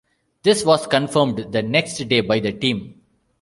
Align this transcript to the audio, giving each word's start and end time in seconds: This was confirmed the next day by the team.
This 0.41 0.65
was 0.65 0.87
confirmed 0.87 1.51
the 1.53 1.61
next 1.61 1.99
day 2.09 2.21
by 2.21 2.39
the 2.39 2.51
team. 2.53 3.03